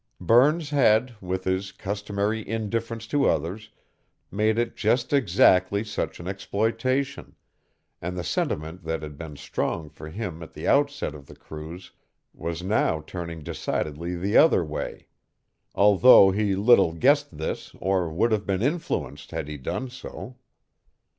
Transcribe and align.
Burns 0.19 0.71
had, 0.71 1.13
with 1.21 1.43
his 1.43 1.71
customary 1.71 2.41
indifference 2.49 3.05
to 3.05 3.29
others, 3.29 3.69
made 4.31 4.57
it 4.57 4.75
just 4.75 5.13
exactly 5.13 5.83
such 5.83 6.19
an 6.19 6.27
exploitation, 6.27 7.35
and 8.01 8.17
the 8.17 8.23
sentiment 8.23 8.83
that 8.83 9.03
had 9.03 9.15
been 9.15 9.35
strong 9.35 9.91
for 9.91 10.09
him 10.09 10.41
at 10.41 10.53
the 10.53 10.67
outset 10.67 11.13
of 11.13 11.27
the 11.27 11.35
cruise 11.35 11.91
was 12.33 12.63
now 12.63 13.03
turning 13.05 13.43
decidedly 13.43 14.15
the 14.15 14.35
other 14.37 14.65
way; 14.65 15.05
although 15.75 16.31
he 16.31 16.55
little 16.55 16.93
guessed 16.93 17.37
this 17.37 17.75
or 17.79 18.09
would 18.11 18.31
have 18.31 18.47
been 18.47 18.63
influenced 18.63 19.29
had 19.29 19.47
he 19.47 19.55
done 19.55 19.87
so. 19.87 20.35